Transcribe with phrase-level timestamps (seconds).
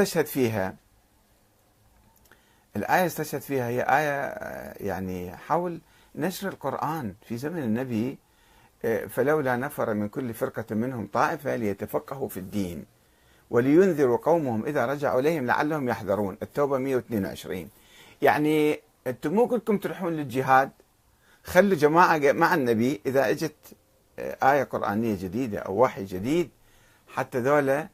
[0.00, 0.74] استشهد فيها.
[2.76, 4.32] الآية استشهد فيها هي آية
[4.88, 5.80] يعني حول
[6.14, 8.18] نشر القرآن في زمن النبي
[9.08, 12.84] فلولا نفر من كل فرقة منهم طائفة ليتفقهوا في الدين
[13.50, 16.36] ولينذروا قومهم إذا رجعوا إليهم لعلهم يحذرون.
[16.42, 17.68] التوبة 122
[18.22, 20.70] يعني أنتم مو كلكم تروحون للجهاد.
[21.44, 23.54] خلوا جماعة مع النبي إذا إجت
[24.18, 26.50] آية قرآنية جديدة أو وحي جديد.
[27.08, 27.88] حتى ذولا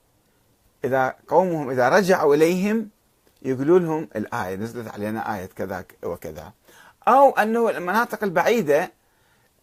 [0.85, 2.89] إذا قومهم إذا رجعوا إليهم
[3.43, 6.53] يقولوا لهم الآية نزلت علينا آية كذا وكذا.
[7.09, 8.93] أو أنه المناطق البعيدة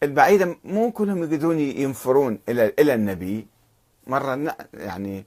[0.02, 3.46] البعيدة مو كلهم يقدرون ينفرون إلى إلى النبي.
[4.06, 5.24] مرة يعني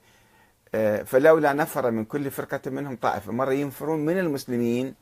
[1.04, 4.94] فلولا نفر من كل فرقة منهم طائفة مرة ينفرون من المسلمين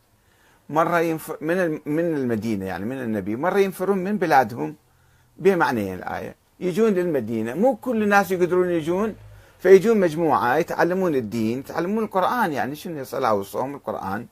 [0.71, 4.77] مرة ينفر من من المدينة يعني من النبي مرة ينفرون من بلادهم.
[5.37, 7.55] بمعنيين الآية يجون للمدينة.
[7.55, 9.17] مو كل الناس يقدرون يجون
[9.63, 14.27] فيجون مجموعة يتعلمون الدين يتعلمون القرآن يعني شنو الصلاة والصوم القرآن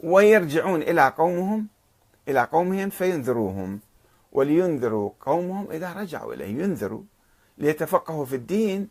[0.00, 1.66] ويرجعون إلى قومهم
[2.28, 3.80] إلى قومهم فينذروهم.
[4.32, 7.02] ولينذروا قومهم إذا رجعوا إليه ينذروا
[7.58, 8.88] ليتفقهوا في الدين.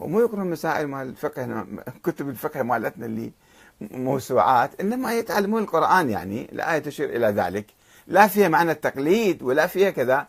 [0.00, 1.66] ومو يقرون مسائل مال الفقه
[2.04, 3.32] كتب الفقه مالتنا اللي
[3.80, 7.66] موسوعات إنما يتعلمون القرآن يعني الآية تشير إلى ذلك.
[8.06, 10.26] لا فيها معنى التقليد ولا فيها كذا.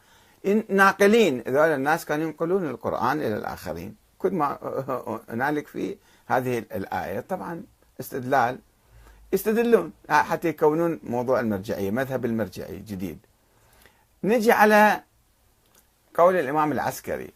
[0.69, 4.01] ناقلين ذول الناس كانوا ينقلون القرآن إلى الآخرين.
[4.21, 4.57] كل ما
[5.29, 7.19] هنالك في هذه الآية.
[7.19, 7.63] طبعا
[7.99, 8.59] استدلال.
[9.33, 13.19] يستدلون حتى يكونون موضوع المرجعية مذهب المرجعي جديد.
[14.23, 15.03] نجي على
[16.15, 17.33] قول الإمام العسكري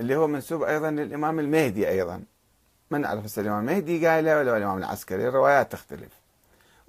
[0.00, 2.22] اللي هو منسوب أيضا للإمام المهدي أيضا.
[2.90, 6.12] ما نعرف هسه الإمام المهدي؟ قايله ولا الإمام العسكري الروايات تختلف.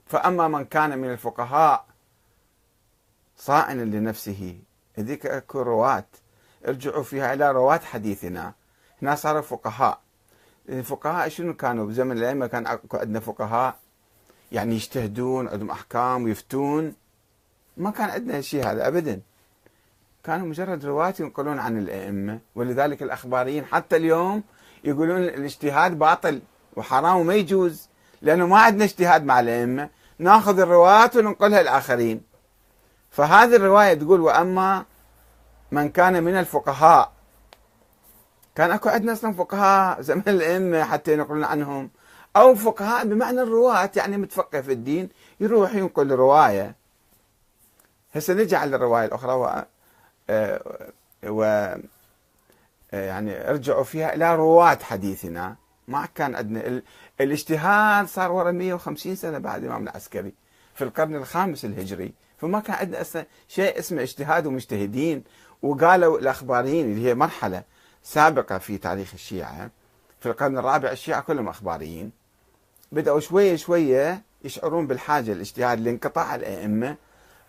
[0.05, 1.85] فأما من كان من الفقهاء
[3.37, 4.59] صائنا لنفسه
[4.97, 6.05] هذيك أكو رواة
[6.67, 8.53] ارجعوا فيها إلى رواة حديثنا.
[9.01, 9.99] هنا صاروا فقهاء.
[10.69, 13.75] الفقهاء شنو كانوا؟ بزمن الأئمة كان عندنا فقهاء
[14.51, 16.95] يعني يجتهدون عندهم أحكام ويفتون.
[17.77, 19.21] ما كان عندنا شيء هذا ابدا.
[20.23, 24.43] كانوا مجرد رواة ينقلون عن الأئمة ولذلك الأخباريين حتى اليوم
[24.83, 26.41] يقولون الاجتهاد باطل
[26.75, 27.89] وحرام وما يجوز
[28.21, 29.89] لأنه ما عندنا اجتهاد مع الأئمة.
[30.19, 32.21] ناخذ الروايات وننقلها الاخرين
[33.11, 34.85] فهذه الرواية تقول وأما
[35.71, 37.11] من كان من الفقهاء
[38.57, 41.89] كان أكو عندنا أصلا فقهاء زمن الائمه حتى ينقلون عنهم.
[42.35, 45.09] أو فقهاء بمعنى الرواة يعني متفقه في الدين
[45.39, 46.75] يروح ينقل رواية.
[48.13, 49.65] هسه نجي على الرواية الأخرى و,
[51.25, 51.43] و...
[52.93, 55.55] يعني ارجعوا فيها إلى رواة حديثنا.
[55.87, 56.81] ما كان عندنا
[57.21, 60.33] الاجتهاد صار ورا 150 سنة بعد الإمام العسكري
[60.75, 62.13] في القرن الخامس الهجري.
[62.37, 65.23] فما كان عندنا أصلا شيء اسمه اجتهاد ومجتهدين
[65.61, 67.63] وقالوا الأخباريين اللي هي مرحلة.
[68.07, 69.69] سابقة في تاريخ الشيعة
[70.19, 72.11] في القرن الرابع الشيعة كلهم أخباريين.
[72.91, 76.95] بدأوا شوية شوية يشعرون بالحاجة للاجتهاد لانقطاع الأئمة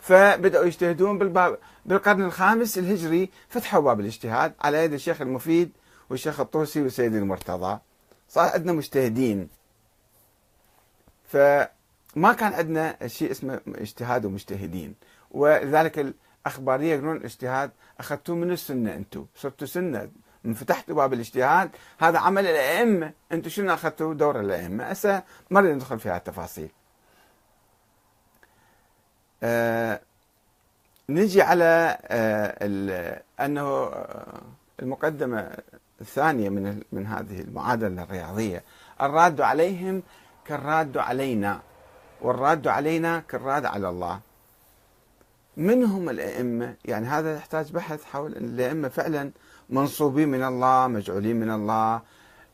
[0.00, 5.72] فبدأوا يجتهدون بالباب بالقرن الخامس الهجري فتحوا باب الاجتهاد على يد الشيخ المفيد
[6.10, 7.78] والشيخ الطوسي والسيد المرتضى.
[8.28, 9.48] صار عندنا مجتهدين.
[11.28, 14.94] فما كان عندنا شيء اسمه اجتهاد ومجتهدين.
[15.30, 16.14] ولذلك
[16.46, 17.70] الأخبارية يقولون الاجتهاد
[18.00, 20.08] أخذتوه من السنة أنتم صرتوا من
[20.54, 23.12] فتحتوا باب الاجتهاد هذا عمل الأئمة.
[23.32, 24.84] أنتم شنو أخذتوا؟ دور الأئمة.
[24.84, 26.70] هسه ما ندخل في التفاصيل.
[29.42, 30.00] آه
[31.08, 34.42] نجي على آه أنه آه
[34.82, 35.56] المقدمة
[36.00, 38.64] الثانية من من هذه المعادلة الرياضية.
[39.00, 40.02] الراد عليهم
[40.44, 41.60] كالراد علينا
[42.20, 44.20] والراد علينا كالراد على الله.
[45.58, 49.30] من هم الأئمة؟ يعني هذا يحتاج بحث حول ان الأئمة فعلا
[49.70, 52.02] منصوبين من الله، مجعولين من الله،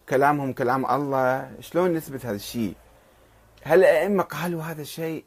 [0.08, 2.74] كلامهم كلام الله، شلون نثبت هذا الشيء؟
[3.62, 5.24] هل الأئمة قالوا هذا الشيء؟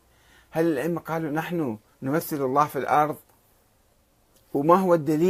[0.51, 3.15] هل الأئمة قالوا نحن نمثل الله في الأرض؟
[4.53, 5.27] وما هو الدليل؟